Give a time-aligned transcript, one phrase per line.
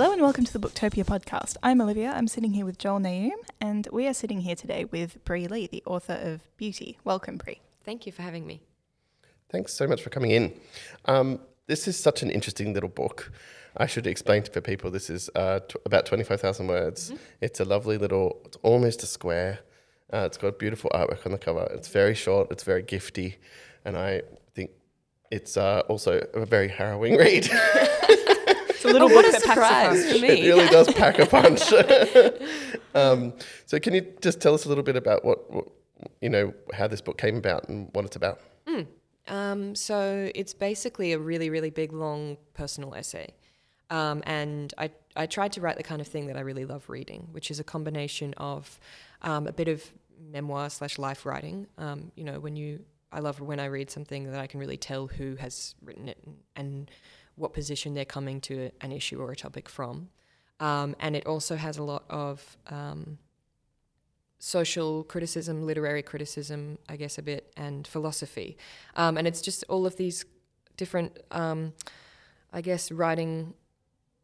[0.00, 1.58] Hello and welcome to the Booktopia podcast.
[1.62, 2.10] I'm Olivia.
[2.10, 5.66] I'm sitting here with Joel Naoum, and we are sitting here today with Bri Lee,
[5.66, 6.96] the author of Beauty.
[7.04, 7.60] Welcome, Bri.
[7.84, 8.62] Thank you for having me.
[9.50, 10.54] Thanks so much for coming in.
[11.04, 13.30] Um, this is such an interesting little book.
[13.76, 17.10] I should explain to people this is uh, t- about 25,000 words.
[17.10, 17.22] Mm-hmm.
[17.42, 19.58] It's a lovely little, it's almost a square.
[20.10, 21.68] Uh, it's got beautiful artwork on the cover.
[21.74, 23.34] It's very short, it's very gifty,
[23.84, 24.22] and I
[24.54, 24.70] think
[25.30, 27.50] it's uh, also a very harrowing read.
[28.80, 30.12] it's a little oh, book that packs a punch.
[30.12, 30.28] For me.
[30.28, 31.72] It really does pack a punch.
[32.94, 33.34] um,
[33.66, 35.66] so, can you just tell us a little bit about what, what,
[36.20, 38.40] you know, how this book came about and what it's about?
[38.66, 38.86] Mm.
[39.28, 43.34] Um, so, it's basically a really, really big, long personal essay.
[43.90, 46.88] Um, and I, I tried to write the kind of thing that I really love
[46.88, 48.78] reading, which is a combination of
[49.22, 49.84] um, a bit of
[50.32, 51.66] memoir slash life writing.
[51.76, 52.80] Um, you know, when you,
[53.12, 56.18] I love when I read something that I can really tell who has written it
[56.24, 56.90] and, and
[57.40, 60.08] what position they're coming to an issue or a topic from.
[60.60, 63.18] Um, and it also has a lot of um,
[64.38, 68.56] social criticism, literary criticism, I guess a bit, and philosophy.
[68.94, 70.24] Um, and it's just all of these
[70.76, 71.72] different, um,
[72.52, 73.54] I guess, writing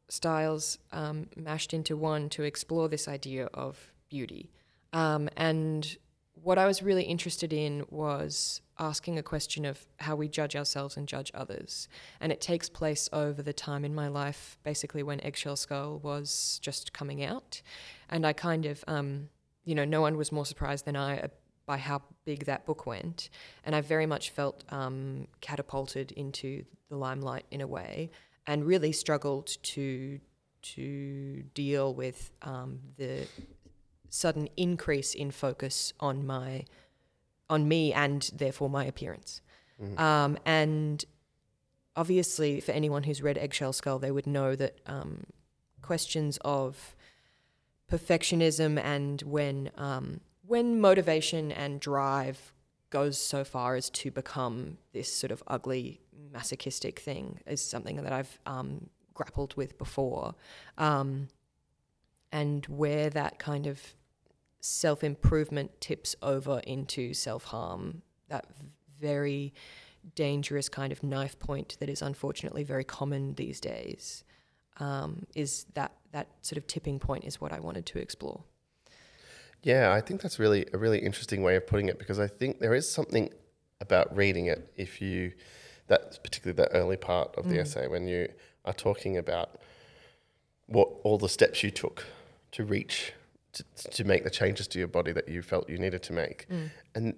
[0.09, 4.51] styles um, mashed into one to explore this idea of beauty.
[4.93, 5.97] Um, and
[6.47, 10.97] what I was really interested in was asking a question of how we judge ourselves
[10.97, 11.89] and judge others.
[12.21, 16.61] And it takes place over the time in my life, basically when Eggshell Skull was
[16.63, 17.63] just coming out.
[18.09, 19.29] And I kind of, um,
[19.65, 21.29] you know, no one was more surprised than I uh,
[21.67, 23.29] by how big that book went.
[23.65, 28.13] And I very much felt um, catapulted into the limelight in a way
[28.47, 30.21] and really struggled to
[30.63, 33.27] to deal with um, the
[34.11, 36.65] sudden increase in focus on my
[37.49, 39.41] on me and therefore my appearance.
[39.81, 40.01] Mm-hmm.
[40.01, 41.05] Um, and
[41.95, 45.25] obviously, for anyone who's read Eggshell Skull, they would know that um,
[45.83, 46.97] questions of
[47.91, 52.53] perfectionism and when um, when motivation and drive
[52.91, 56.01] goes so far as to become this sort of ugly
[56.33, 60.35] masochistic thing is something that I've um, grappled with before.
[60.79, 61.29] Um,
[62.37, 63.95] and where that kind of
[64.61, 68.45] self improvement tips over into self harm, that
[69.01, 69.55] very
[70.15, 74.23] dangerous kind of knife point that is unfortunately very common these days,
[74.81, 78.45] um, is that that sort of tipping point is what I wanted to explore.
[79.63, 82.61] Yeah, I think that's really a really interesting way of putting it because I think
[82.61, 83.31] there is something
[83.81, 85.33] about reading it if you
[85.87, 87.61] that particularly the early part of the mm.
[87.61, 88.29] essay when you
[88.67, 89.59] are talking about
[90.67, 92.05] what all the steps you took
[92.57, 93.13] to reach
[93.53, 96.47] to, to make the changes to your body that you felt you needed to make.
[96.51, 96.71] Mm.
[96.95, 97.15] And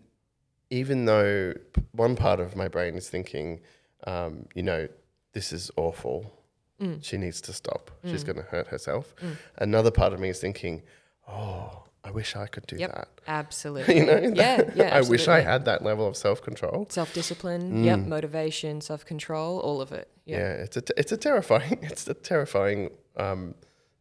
[0.71, 1.55] even though
[1.93, 3.61] one part of my brain is thinking,
[4.07, 4.89] um, you know,
[5.33, 6.33] this is awful,
[6.81, 7.03] mm.
[7.03, 8.11] she needs to stop, mm.
[8.11, 9.15] she's going to hurt herself.
[9.23, 9.37] Mm.
[9.59, 10.83] Another part of me is thinking,
[11.29, 13.09] oh, I wish I could do yep, that.
[13.29, 13.99] Absolutely.
[13.99, 14.97] you know, yeah, yeah.
[14.97, 17.83] I wish I had that level of self control, self discipline.
[17.83, 17.85] Mm.
[17.85, 20.09] Yep, motivation, self control, all of it.
[20.25, 20.39] Yep.
[20.41, 23.55] Yeah, it's a t- it's a terrifying it's a terrifying um,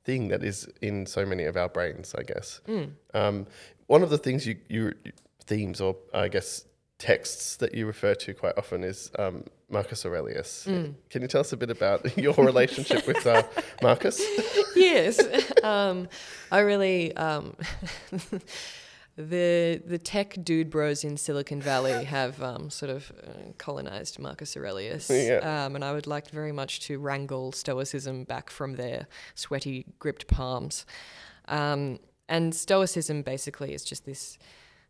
[0.08, 2.62] thing that is in so many of our brains, I guess.
[2.68, 2.92] Mm.
[3.14, 3.46] Um,
[3.88, 4.94] one of the things you, you,
[5.46, 6.64] themes or I guess
[6.98, 10.66] texts that you refer to quite often is um, Marcus Aurelius.
[10.68, 10.94] Mm.
[11.10, 13.44] Can you tell us a bit about your relationship with uh,
[13.82, 14.22] Marcus?
[14.76, 15.20] yes,
[15.64, 16.08] um,
[16.52, 17.56] I really um,
[19.18, 24.56] the the tech dude bros in Silicon Valley have um, sort of uh, colonized Marcus
[24.56, 25.66] Aurelius, yeah.
[25.66, 30.28] um, and I would like very much to wrangle Stoicism back from their sweaty gripped
[30.28, 30.86] palms.
[31.48, 34.38] Um, and Stoicism basically is just this.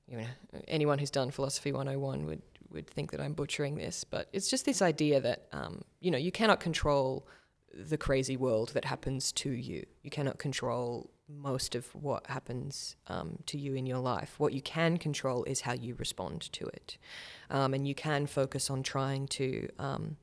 [0.09, 0.27] You know,
[0.69, 4.65] anyone who's done philosophy 101 would would think that I'm butchering this, but it's just
[4.65, 7.27] this idea that um, you know you cannot control
[7.73, 9.85] the crazy world that happens to you.
[10.03, 14.35] You cannot control most of what happens um, to you in your life.
[14.37, 16.97] What you can control is how you respond to it.
[17.49, 20.17] Um, and you can focus on trying to um,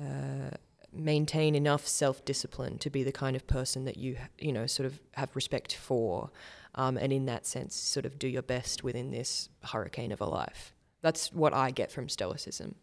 [0.00, 0.56] uh,
[0.92, 4.86] maintain enough self discipline to be the kind of person that you, you know, sort
[4.86, 6.30] of have respect for.
[6.74, 10.26] Um, and in that sense, sort of do your best within this hurricane of a
[10.26, 10.74] life.
[11.02, 12.74] That's what I get from Stoicism.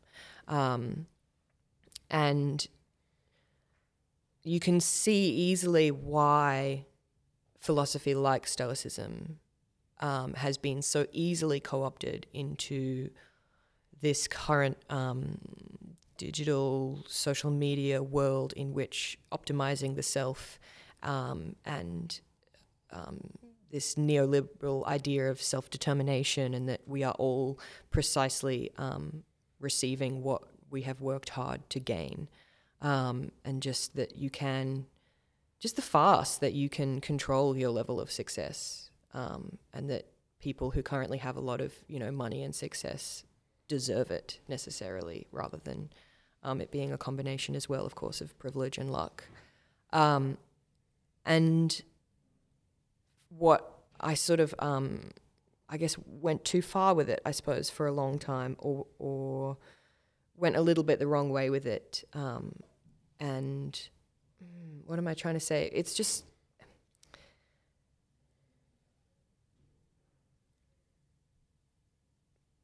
[0.47, 1.07] Um,
[2.09, 2.65] and
[4.43, 6.85] you can see easily why
[7.63, 9.39] philosophy like Stoicism
[10.01, 13.09] um, has been so easily co opted into
[14.01, 15.37] this current um,
[16.17, 20.59] digital social media world in which optimizing the self
[21.03, 22.19] um, and
[22.91, 23.21] um,
[23.71, 27.57] this neoliberal idea of self determination and that we are all
[27.91, 29.23] precisely um,
[29.61, 32.27] receiving what we have worked hard to gain.
[32.81, 34.87] Um, and just that you can
[35.63, 40.07] just the farce that you can control your level of success, um, and that
[40.41, 43.23] people who currently have a lot of you know money and success
[43.69, 45.89] deserve it necessarily, rather than
[46.43, 49.23] um, it being a combination as well, of course, of privilege and luck.
[49.93, 50.37] Um,
[51.25, 51.81] and
[53.29, 55.11] what I sort of, um,
[55.69, 59.55] I guess, went too far with it, I suppose, for a long time, or or
[60.35, 62.03] went a little bit the wrong way with it.
[62.11, 62.59] Um,
[63.17, 63.79] and
[64.85, 65.69] what am I trying to say?
[65.73, 66.25] It's just.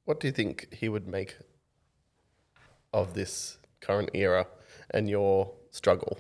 [0.05, 1.37] What do you think he would make
[2.93, 4.47] of this current era
[4.91, 6.17] and your struggle?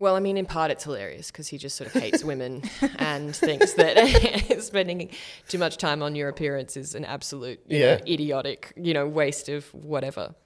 [0.00, 2.62] Well, I mean, in part it's hilarious because he just sort of hates women
[3.00, 3.96] and thinks that
[4.60, 5.10] spending
[5.48, 7.96] too much time on your appearance is an absolute you Yeah.
[7.96, 10.36] know, idiotic, you know, waste of whatever.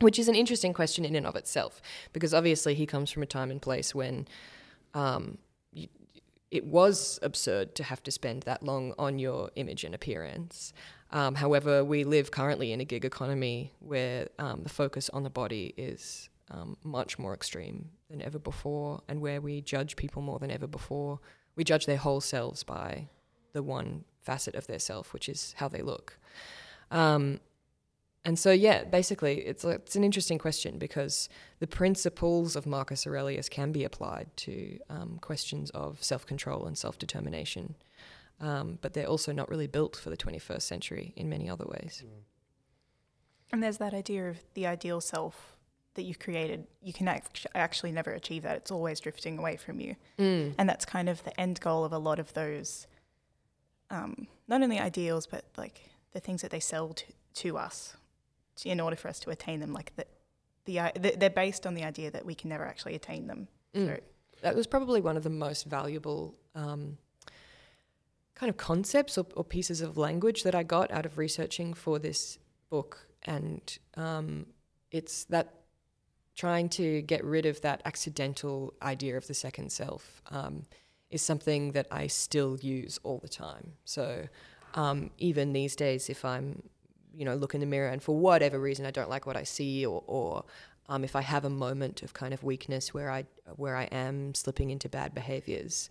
[0.00, 1.80] Which is an interesting question in and of itself
[2.12, 4.28] because obviously he comes from a time and place when
[4.92, 5.38] um,
[6.50, 10.72] it was absurd to have to spend that long on your image and appearance.
[11.10, 15.30] Um, however, we live currently in a gig economy where um, the focus on the
[15.30, 20.38] body is um, much more extreme than ever before, and where we judge people more
[20.38, 21.18] than ever before.
[21.56, 23.08] We judge their whole selves by
[23.52, 26.18] the one facet of their self, which is how they look.
[26.90, 27.40] Um,
[28.26, 31.28] and so, yeah, basically, it's a, it's an interesting question because
[31.60, 36.76] the principles of Marcus Aurelius can be applied to um, questions of self control and
[36.76, 37.76] self determination,
[38.40, 42.02] um, but they're also not really built for the 21st century in many other ways.
[43.52, 45.56] And there's that idea of the ideal self
[45.94, 46.66] that you've created.
[46.82, 48.56] You can act- actually never achieve that.
[48.56, 49.94] It's always drifting away from you.
[50.18, 50.54] Mm.
[50.58, 52.88] And that's kind of the end goal of a lot of those,
[53.88, 58.05] um, not only ideals, but like the things that they sell to, to us to-
[58.64, 59.72] in order for us to attain them.
[59.72, 60.06] Like the,
[60.64, 63.48] the, i- they're based on the idea that we can never actually attain them.
[63.74, 63.86] Mm.
[63.96, 64.00] So,
[64.42, 66.98] That was probably one of the most valuable um,
[68.34, 71.98] kind of concepts or, or pieces of language that I got out of researching for
[71.98, 72.38] this
[72.70, 73.06] book.
[73.24, 74.46] And um,
[74.90, 75.52] it's that
[76.36, 80.64] trying to get rid of that accidental idea of the second self um,
[81.10, 83.72] is something that I still use all the time.
[83.84, 84.28] So
[84.74, 86.62] um, even these days, if I'm,
[87.16, 89.44] you know, look in the mirror and for whatever reason I don't like what I
[89.44, 90.44] see, or, or
[90.88, 93.24] um, if I have a moment of kind of weakness where I
[93.56, 95.90] where I am slipping into bad behaviors,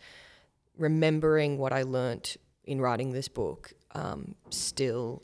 [0.77, 5.21] remembering what I learnt in writing this book um, still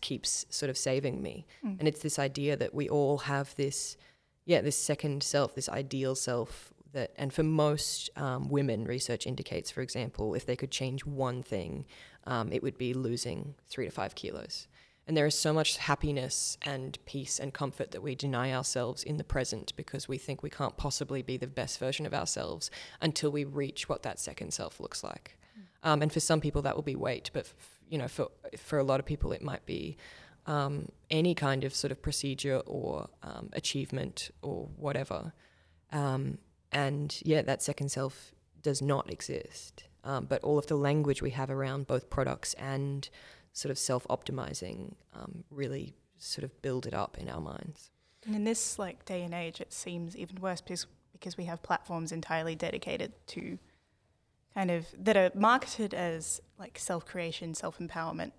[0.00, 1.46] keeps sort of saving me.
[1.64, 1.78] Mm.
[1.78, 3.96] And it's this idea that we all have this,
[4.44, 6.72] yeah, this second self, this ideal self.
[6.92, 11.42] That, and for most um, women, research indicates, for example, if they could change one
[11.42, 11.84] thing,
[12.24, 14.66] um, it would be losing three to five kilos.
[15.06, 19.18] And there is so much happiness and peace and comfort that we deny ourselves in
[19.18, 22.70] the present because we think we can't possibly be the best version of ourselves
[23.00, 25.38] until we reach what that second self looks like.
[25.84, 28.78] Um, and for some people, that will be weight, but f- you know, for for
[28.78, 29.96] a lot of people, it might be
[30.46, 35.32] um, any kind of sort of procedure or um, achievement or whatever.
[35.92, 36.38] Um,
[36.72, 38.32] and yeah, that second self
[38.62, 39.84] does not exist.
[40.02, 43.08] Um, but all of the language we have around both products and
[43.56, 47.90] sort of self-optimizing um, really sort of build it up in our minds.
[48.26, 51.62] And in this like day and age, it seems even worse because because we have
[51.62, 53.58] platforms entirely dedicated to
[54.54, 58.32] kind of that are marketed as like self creation, self empowerment,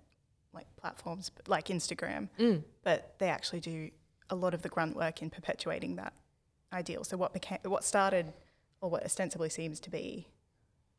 [0.52, 2.62] like platforms like Instagram, Mm.
[2.84, 3.90] but they actually do
[4.30, 6.12] a lot of the grunt work in perpetuating that
[6.72, 7.02] ideal.
[7.02, 8.32] So what became what started,
[8.80, 10.28] or what ostensibly seems to be,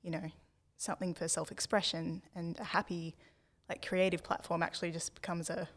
[0.02, 0.30] you know,
[0.76, 3.16] something for self expression and a happy,
[3.70, 5.68] like creative platform, actually just becomes a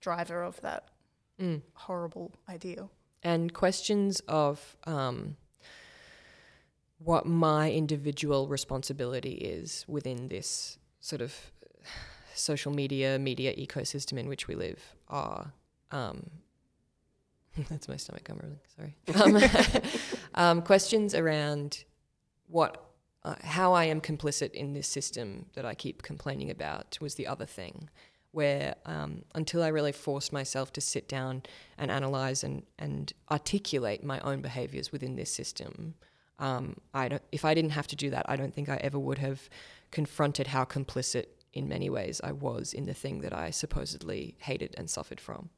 [0.00, 0.84] driver of that
[1.40, 1.62] Mm.
[1.74, 2.90] horrible ideal.
[3.22, 5.36] and questions of um,
[6.98, 11.34] what my individual responsibility is within this sort of
[12.34, 15.52] social media media ecosystem in which we live are
[15.92, 16.30] um,
[17.70, 19.82] that's my stomach grumbling sorry um,
[20.34, 21.84] um, questions around
[22.48, 22.89] what
[23.22, 27.26] uh, how I am complicit in this system that I keep complaining about was the
[27.26, 27.90] other thing
[28.32, 31.42] where um, until I really forced myself to sit down
[31.76, 35.94] and analyze and, and articulate my own behaviors within this system,
[36.38, 38.98] um, I don't, if I didn't have to do that, I don't think I ever
[38.98, 39.48] would have
[39.90, 44.74] confronted how complicit in many ways I was in the thing that I supposedly hated
[44.78, 45.50] and suffered from.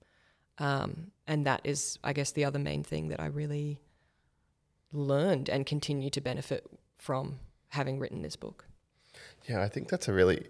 [0.59, 3.79] Um, and that is, I guess, the other main thing that I really
[4.93, 6.67] learned and continue to benefit
[6.97, 7.39] from
[7.73, 8.65] having written this book.
[9.49, 10.47] Yeah, I think that's a really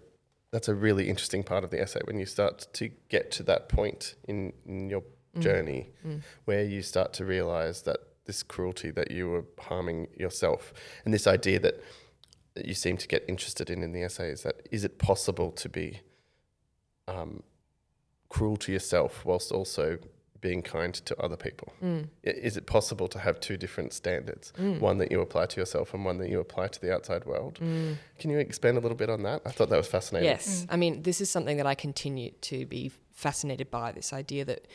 [0.51, 3.67] that's a really interesting part of the essay when you start to get to that
[3.69, 5.03] point in, in your
[5.35, 5.41] Mm.
[5.41, 6.21] journey Mm.
[6.45, 10.71] where you start to realize that this cruelty that you were harming yourself,
[11.03, 11.75] and this idea that
[12.53, 15.51] that you seem to get interested in in the essay is that is it possible
[15.51, 16.01] to be
[17.07, 17.41] um,
[18.29, 19.97] cruel to yourself whilst also
[20.47, 21.69] being kind to other people?
[21.81, 22.09] Mm.
[22.23, 24.45] Is it possible to have two different standards,
[24.89, 27.55] one that you apply to yourself and one that you apply to the outside world?
[28.19, 29.41] Can you expand a little bit on that?
[29.45, 30.29] I thought that was fascinating.
[30.29, 30.67] Yes.
[30.69, 34.67] I mean, this is something that I continue to be fascinated by this idea that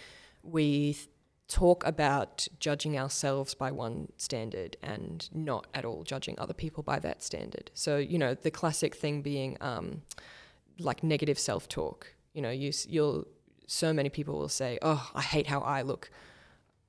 [0.43, 1.09] we th-
[1.49, 6.99] talk about judging ourselves by one standard and not at all judging other people by
[6.99, 7.71] that standard.
[7.75, 10.03] So, you know, the classic thing being um,
[10.79, 12.15] like negative self talk.
[12.35, 13.27] You know, you, s- you'll,
[13.69, 16.11] so many people will say, oh, I hate how I look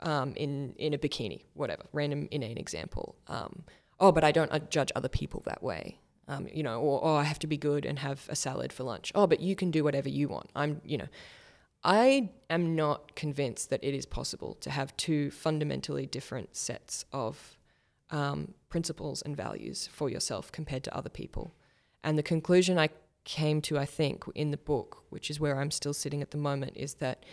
[0.02, 3.16] um, in in a bikini, whatever, random inane example.
[3.28, 3.64] Um,
[4.00, 6.00] oh, but I don't uh, judge other people that way.
[6.28, 8.84] Um, you know, or oh, I have to be good and have a salad for
[8.84, 9.12] lunch.
[9.14, 10.50] Oh, but you can do whatever you want.
[10.56, 11.08] I'm, you know,
[11.84, 17.58] I am not convinced that it is possible to have two fundamentally different sets of
[18.12, 21.56] um, principles and values for yourself compared to other people.
[22.04, 22.90] And the conclusion I
[23.30, 26.38] came to, I think, in the book, which is where I'm still sitting at the
[26.38, 27.26] moment, is that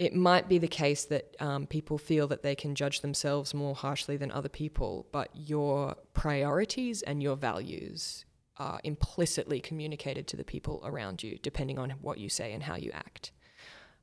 [0.00, 3.76] it might be the case that um, people feel that they can judge themselves more
[3.76, 8.24] harshly than other people, but your priorities and your values
[8.56, 12.74] are implicitly communicated to the people around you, depending on what you say and how
[12.74, 13.30] you act.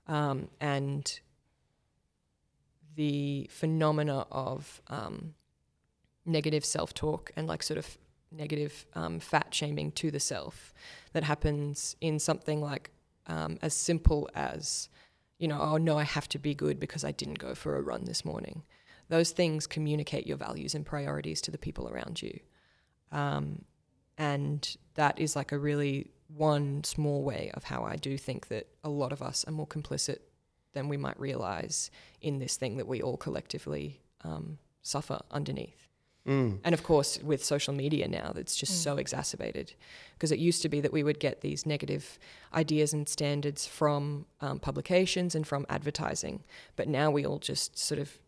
[0.08, 1.20] Um, and
[2.96, 5.34] the phenomena of um,
[6.26, 7.98] negative self talk and like sort of
[8.32, 10.74] negative um, fat shaming to the self
[11.14, 12.92] that happens in something like
[13.28, 14.90] um, as simple as,
[15.38, 17.82] you know, oh no, I have to be good because I didn't go for a
[17.82, 18.64] run this morning.
[19.10, 22.40] Those things communicate your values and priorities to the people around you.
[23.12, 23.64] Um,
[24.18, 28.68] and that is like a really one small way of how I do think that
[28.84, 30.20] a lot of us are more complicit
[30.74, 31.90] than we might realize
[32.22, 35.87] in this thing that we all collectively um, suffer underneath.
[36.28, 36.60] Mm.
[36.64, 39.74] And of course, with social media now, that's just so exacerbated.
[40.14, 42.20] Because it used to be that we would get these negative
[42.54, 46.44] ideas and standards from um, publications and from advertising.
[46.76, 48.20] But now we all just sort of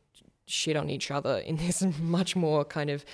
[0.49, 3.05] shit on each other in this much more kind of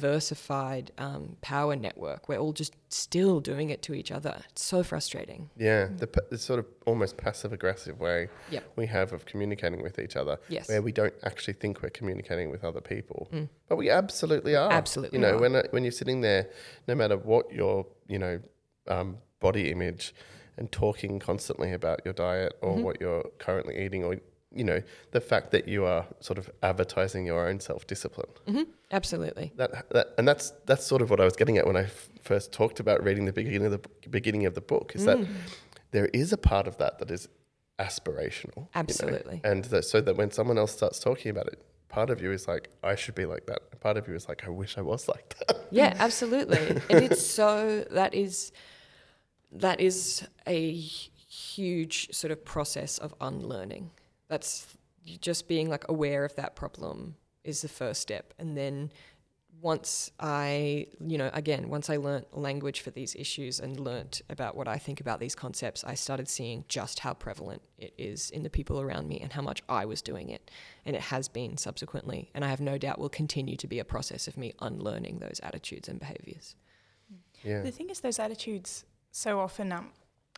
[0.00, 2.28] diversified um, power network.
[2.28, 4.42] We're all just still doing it to each other.
[4.50, 5.50] It's so frustrating.
[5.56, 8.64] Yeah, the, the sort of almost passive aggressive way Yep.
[8.76, 10.68] we have of communicating with each other, Yes.
[10.68, 13.28] where we don't actually think we're communicating with other people,
[13.68, 14.70] but we absolutely are.
[14.72, 15.40] Absolutely you know, are.
[15.40, 16.48] when uh, when you're sitting there,
[16.88, 18.40] no matter what your you know
[18.88, 20.14] um, body image,
[20.56, 24.16] and talking constantly about your diet or what you're currently eating, or
[24.56, 24.82] you know
[25.12, 28.28] the fact that you are sort of advertising your own self discipline.
[28.48, 29.52] hmm Absolutely.
[29.56, 32.08] That, that and that's that's sort of what I was getting at when I f-
[32.22, 35.18] first talked about reading the beginning of the beginning of the book is that
[35.90, 37.28] there is a part of that that is
[37.78, 38.68] aspirational, you know?
[38.74, 39.40] Absolutely.
[39.44, 42.46] and that, so that when someone else starts talking about it, part of you is
[42.48, 43.60] like, I should be like that.
[43.70, 45.66] And part of you is like, I wish I was like that.
[45.70, 46.80] Yeah, absolutely.
[46.90, 48.52] and it's so that is
[49.52, 53.90] that is a huge sort of process of unlearning.
[54.28, 54.66] That's
[55.20, 58.90] just being like aware of that problem is the first step, and then
[59.60, 64.56] once I, you know, again, once I learnt language for these issues and learnt about
[64.56, 68.42] what I think about these concepts, I started seeing just how prevalent it is in
[68.42, 70.50] the people around me and how much I was doing it.
[70.84, 72.30] And it has been subsequently.
[72.34, 75.40] And I have no doubt will continue to be a process of me unlearning those
[75.42, 76.54] attitudes and behaviors.
[77.42, 77.62] Yeah.
[77.62, 79.90] The thing is, those attitudes so often um,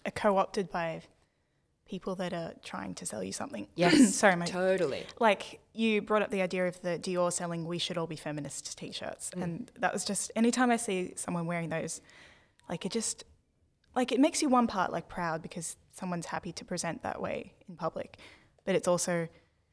[0.06, 1.02] are co-opted by
[1.88, 3.66] people that are trying to sell you something.
[3.76, 5.06] Yes, Sorry, my totally.
[5.18, 8.74] like you brought up the idea of the Dior selling "We should all be feminists"
[8.74, 9.42] t-shirts, mm.
[9.42, 12.00] and that was just anytime I see someone wearing those,
[12.68, 13.24] like it just
[13.94, 17.54] like it makes you one part like proud because someone's happy to present that way
[17.68, 18.18] in public,
[18.64, 19.28] but it's also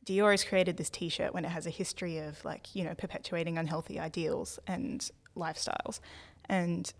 [0.06, 3.58] Dior has created this t-shirt when it has a history of like you know perpetuating
[3.58, 6.00] unhealthy ideals and lifestyles,
[6.48, 6.94] and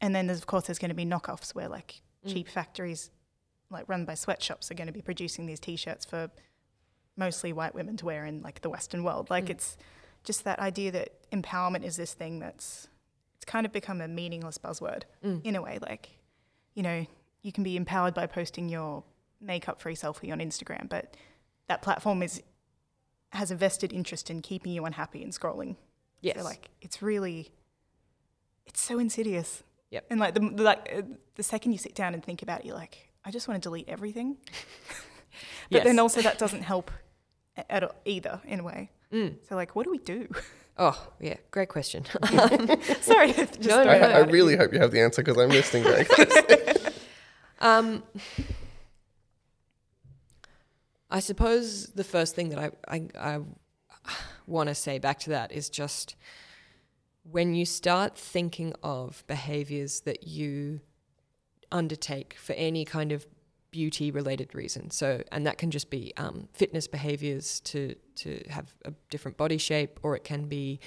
[0.00, 2.32] and then there's of course there's going to be knockoffs where like mm.
[2.32, 3.10] cheap factories
[3.70, 6.30] like run by sweatshops are going to be producing these t-shirts for
[7.16, 9.30] mostly white women to wear in like the western world.
[9.30, 9.76] Like it's
[10.24, 12.88] just that idea that empowerment is this thing that's
[13.36, 15.02] it's kind of become a meaningless buzzword
[15.44, 15.78] in a way.
[15.80, 16.10] Like
[16.74, 17.06] you know
[17.42, 19.04] you can be empowered by posting your
[19.40, 21.16] makeup free selfie on instagram but
[21.66, 22.42] that platform is
[23.32, 25.76] has a vested interest in keeping you unhappy and scrolling.
[26.20, 26.36] Yes.
[26.36, 27.50] so like it's really
[28.66, 29.62] it's so insidious.
[29.90, 30.06] Yep.
[30.10, 31.02] and like the, the like uh,
[31.34, 33.66] the second you sit down and think about it you're like i just want to
[33.66, 34.36] delete everything
[35.70, 36.90] but then also that doesn't help
[37.68, 38.90] at all either in a way.
[39.12, 39.36] Mm.
[39.48, 40.28] So like, what do we do?
[40.78, 41.36] Oh, yeah.
[41.50, 42.04] Great question.
[43.00, 46.04] Sorry, No, throw I, I really hope you have the answer because I'm listening very
[46.04, 46.92] closely.
[47.60, 48.02] Um,
[51.10, 53.40] I suppose the first thing that I, I, I
[54.46, 56.16] want to say back to that is just
[57.30, 60.80] when you start thinking of behaviors that you
[61.72, 63.26] undertake for any kind of
[63.70, 64.90] beauty related reason.
[64.90, 69.58] So, and that can just be um, fitness behaviors to, to have a different body
[69.58, 70.80] shape, or it can be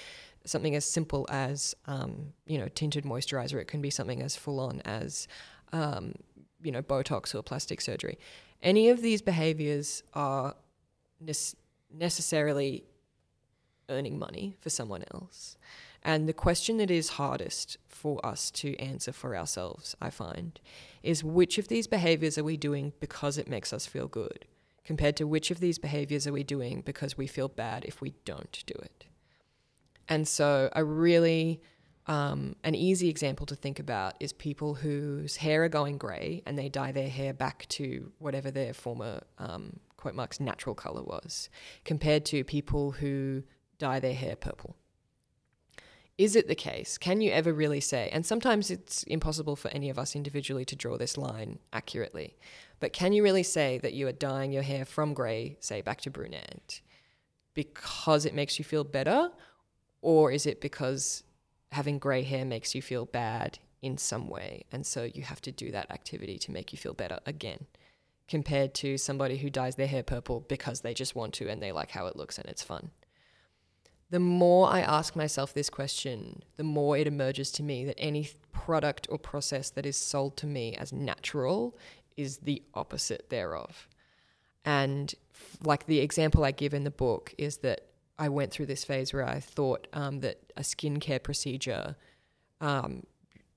[0.45, 3.61] something as simple as, um, you know, tinted moisturizer.
[3.61, 5.27] It can be something as full on as,
[5.71, 6.15] um,
[6.61, 8.17] you know, Botox or plastic surgery.
[8.61, 10.55] Any of these behaviors are
[11.21, 11.33] ne-
[11.93, 12.83] necessarily
[13.89, 15.57] earning money for someone else.
[16.03, 20.59] And the question that is hardest for us to answer for ourselves, I find,
[21.01, 24.45] is which of these behaviors are we doing because it makes us feel good,
[24.83, 28.13] compared to which of these behaviors are we doing because we feel bad if we
[28.25, 29.05] don't do it.
[30.09, 31.61] And so, a really
[32.07, 36.59] um, an easy example to think about is people whose hair are going grey and
[36.59, 41.49] they dye their hair back to whatever their former um, quote marks natural color was,
[41.85, 43.43] compared to people who
[43.79, 44.75] dye their hair purple
[46.17, 46.97] is it the case?
[46.97, 48.09] Can you ever really say?
[48.11, 52.37] And sometimes it's impossible for any of us individually to draw this line accurately.
[52.79, 56.01] But can you really say that you are dyeing your hair from grey, say, back
[56.01, 56.81] to brunette,
[57.55, 59.31] because it makes you feel better?
[60.01, 61.23] Or is it because
[61.71, 64.65] having grey hair makes you feel bad in some way?
[64.71, 67.65] And so you have to do that activity to make you feel better again,
[68.27, 71.71] compared to somebody who dyes their hair purple because they just want to and they
[71.71, 72.91] like how it looks and it's fun
[74.13, 78.29] the more I ask myself this question, the more it emerges to me that any
[78.51, 81.75] product or process that is sold to me as natural
[82.15, 83.87] is the opposite thereof.
[84.65, 85.15] And
[85.63, 87.87] like the example I give in the book is that
[88.19, 91.95] I went through this phase where I thought um, that a skincare procedure
[92.61, 93.07] um,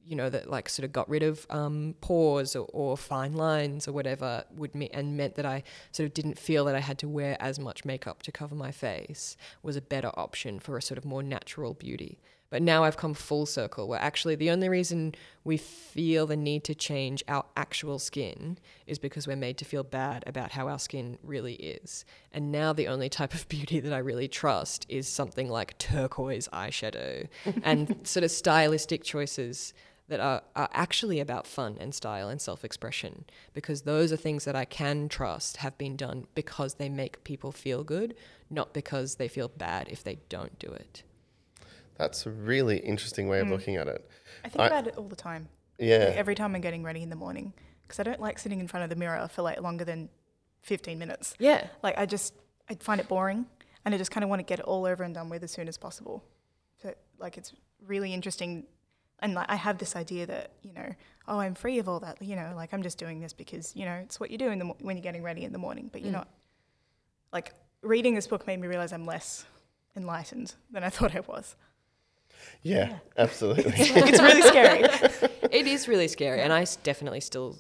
[0.07, 3.89] you know, that like sort of got rid of um, pores or, or, fine lines
[3.89, 6.99] or whatever would me and meant that I sort of didn't feel that I had
[6.99, 10.83] to wear as much makeup to cover my face was a better option for a
[10.83, 12.19] sort of more natural beauty.
[12.49, 15.15] But now I've come full circle where actually the only reason
[15.45, 19.83] we feel the need to change our actual skin is because we're made to feel
[19.83, 22.05] bad about how our skin really is.
[22.33, 26.49] And now the only type of beauty that I really trust is something like turquoise
[26.53, 27.29] eyeshadow
[27.63, 29.75] and sort of stylistic choices
[30.09, 34.45] that are, are actually about fun and style and self expression because those are things
[34.45, 38.15] that I can trust have been done because they make people feel good,
[38.49, 41.03] not because they feel bad if they don't do it.
[41.99, 43.53] That's a really interesting way of mm.
[43.53, 44.09] looking at it.
[44.45, 45.49] I think I, about it all the time.
[45.79, 46.07] Yeah.
[46.07, 48.69] Like every time I'm getting ready in the morning because I don't like sitting in
[48.69, 50.09] front of the mirror for like longer than
[50.63, 51.35] 15 minutes.
[51.39, 51.67] Yeah.
[51.83, 52.35] Like I just,
[52.69, 53.47] I find it boring
[53.85, 55.51] and I just kind of want to get it all over and done with as
[55.51, 56.25] soon as possible.
[56.83, 57.53] So like it's
[57.87, 58.67] really interesting
[59.21, 60.95] and like I have this idea that you know,
[61.29, 62.21] oh, I'm free of all that.
[62.21, 64.59] You know, like I'm just doing this because you know it's what you do in
[64.59, 65.89] the mo- when you're getting ready in the morning.
[65.91, 66.19] But you're mm.
[66.19, 66.29] not.
[67.33, 69.45] Like reading this book made me realize I'm less
[69.97, 71.57] enlightened than I thought I was.
[72.63, 72.99] Yeah, yeah.
[73.19, 73.73] absolutely.
[73.77, 74.83] it's really scary.
[75.51, 77.57] it is really scary, and I definitely still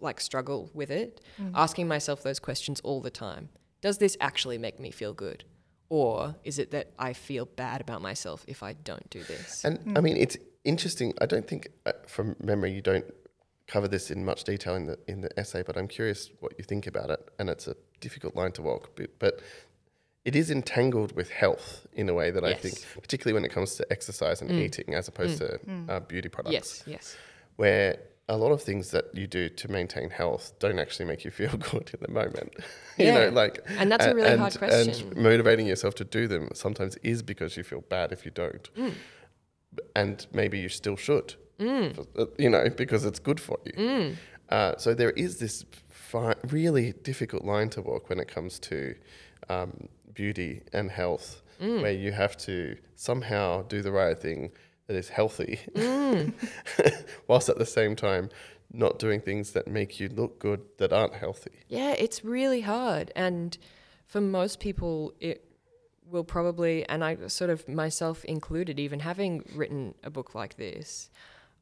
[0.00, 1.50] like struggle with it, mm.
[1.54, 3.48] asking myself those questions all the time.
[3.80, 5.44] Does this actually make me feel good?
[5.88, 9.64] Or is it that I feel bad about myself if I don't do this?
[9.64, 9.98] And mm.
[9.98, 11.14] I mean, it's interesting.
[11.20, 13.04] I don't think, uh, from memory, you don't
[13.66, 16.64] cover this in much detail in the in the essay, but I'm curious what you
[16.64, 17.30] think about it.
[17.38, 19.40] And it's a difficult line to walk, but, but
[20.24, 22.52] it is entangled with health in a way that yes.
[22.52, 24.60] I think, particularly when it comes to exercise and mm.
[24.60, 25.60] eating, as opposed mm.
[25.60, 25.90] to mm.
[25.90, 26.52] Uh, beauty products.
[26.52, 27.16] Yes, yes.
[27.56, 31.30] Where a lot of things that you do to maintain health don't actually make you
[31.30, 32.54] feel good in the moment.
[32.96, 33.14] you yeah.
[33.14, 35.08] know, like and that's a really and, hard question.
[35.08, 38.68] And motivating yourself to do them sometimes is because you feel bad if you don't.
[39.94, 41.94] And maybe you still should, mm.
[41.94, 43.72] for, uh, you know, because it's good for you.
[43.72, 44.16] Mm.
[44.48, 48.94] Uh, so there is this fi- really difficult line to walk when it comes to
[49.48, 51.82] um, beauty and health, mm.
[51.82, 54.52] where you have to somehow do the right thing
[54.86, 56.32] that is healthy, mm.
[57.28, 58.28] whilst at the same time
[58.72, 61.50] not doing things that make you look good that aren't healthy.
[61.68, 63.56] Yeah, it's really hard, and
[64.06, 65.49] for most people, it
[66.10, 71.10] will probably, and I sort of myself included, even having written a book like this,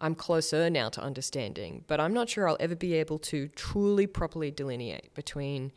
[0.00, 4.06] I'm closer now to understanding, but I'm not sure I'll ever be able to truly
[4.06, 5.72] properly delineate between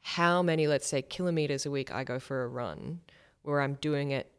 [0.00, 3.00] how many, let's say, kilometers a week I go for a run,
[3.42, 4.32] where I'm doing it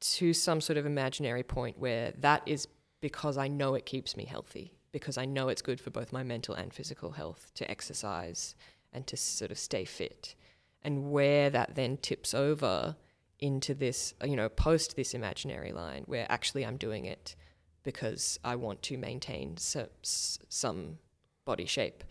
[0.00, 2.68] to some sort of imaginary point where that is
[3.00, 6.22] because I know it keeps me healthy, because I know it's good for both my
[6.22, 8.54] mental and physical health to exercise
[8.92, 10.34] and to sort of stay fit
[10.82, 12.96] and where that then tips over
[13.38, 17.34] into this, you know, post this imaginary line where actually I'm doing it
[17.82, 20.98] because I want to maintain so, some
[21.44, 22.04] body shape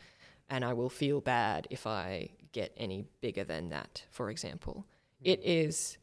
[0.49, 4.85] and I will feel bad if I get any bigger than that, for example.
[5.23, 5.31] Mm.
[5.31, 5.97] It is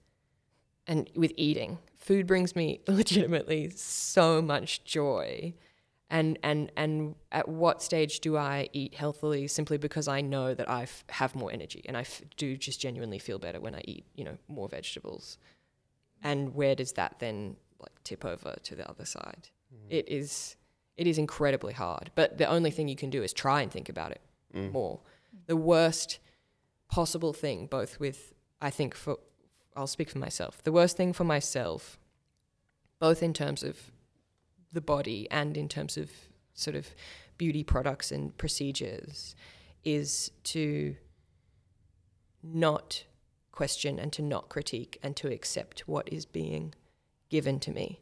[0.87, 1.79] and with eating.
[1.99, 5.55] Food brings me legitimately so much joy.
[6.11, 10.69] And, and, and at what stage do I eat healthily simply because I know that
[10.69, 13.83] I f- have more energy and I f- do just genuinely feel better when I
[13.85, 15.37] eat, you know, more vegetables?
[16.23, 19.51] And where does that then like tip over to the other side?
[19.75, 19.87] Mm-hmm.
[19.91, 20.57] It is
[20.97, 22.11] it is incredibly hard.
[22.15, 24.21] But the only thing you can do is try and think about it
[24.55, 24.73] mm.
[24.73, 25.01] more.
[25.47, 26.19] The worst
[26.91, 29.19] possible thing, both with I think for
[29.77, 30.63] I'll speak for myself.
[30.65, 31.99] The worst thing for myself,
[32.99, 33.93] both in terms of
[34.73, 36.11] the body and in terms of
[36.55, 36.89] sort of
[37.37, 39.35] beauty products and procedures,
[39.85, 40.97] is to
[42.43, 43.05] not
[43.53, 46.75] question and to not critique and to accept what is being
[47.29, 48.01] given to me.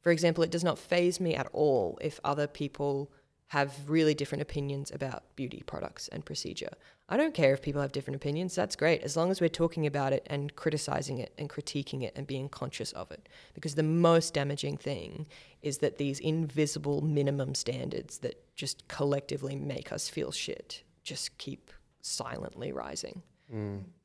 [0.00, 3.10] For example, it does not faze me at all if other people
[3.48, 6.72] have really different opinions about beauty products and procedure.
[7.08, 9.86] I don't care if people have different opinions, that's great, as long as we're talking
[9.86, 13.28] about it and criticizing it and critiquing it and being conscious of it.
[13.54, 15.26] Because the most damaging thing
[15.62, 21.70] is that these invisible minimum standards that just collectively make us feel shit just keep
[22.00, 23.22] silently rising,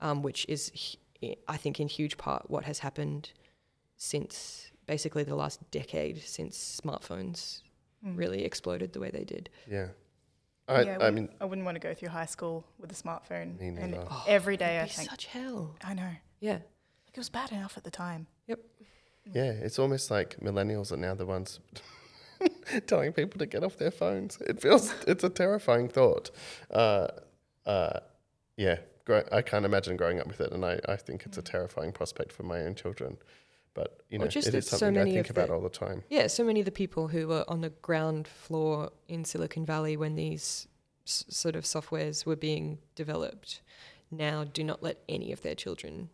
[0.01, 0.95] um, which is,
[1.47, 3.32] I think, in huge part what has happened
[3.97, 7.62] since basically the last decade since smartphones
[8.04, 9.50] really exploded the way they did.
[9.70, 9.88] Yeah.
[10.68, 12.96] I, yeah, I we- mean, I wouldn't want to go through high school with a
[12.96, 13.60] smartphone.
[13.60, 14.06] Me and neither.
[14.28, 15.76] every day I It'd be think, such hell.
[15.84, 16.12] I know.
[16.40, 16.54] Yeah.
[16.54, 18.28] Like it was bad enough at the time.
[18.48, 18.60] Yep.
[19.34, 21.60] yeah, it's almost like millennials are now the ones
[22.88, 24.38] telling people to get off their phones.
[24.42, 26.32] It feels, it's a terrifying thought.
[26.70, 27.08] Uh,
[27.66, 28.00] uh,
[28.58, 31.42] yeah, grow, I can't imagine growing up with it, and I, I think it's a
[31.42, 33.18] terrifying prospect for my own children.
[33.74, 35.62] But, you know, just it that is so something I think of the- about all
[35.62, 36.04] the time.
[36.10, 39.96] Yeah, so many of the people who were on the ground floor in Silicon Valley
[39.96, 40.68] when these
[41.08, 43.62] s- sort of softwares were being developed
[44.12, 46.10] now do not let any of their children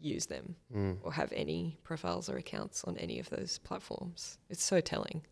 [0.00, 4.38] use them Mm, or have any profiles or accounts on any of those platforms.
[4.48, 5.22] It's so telling.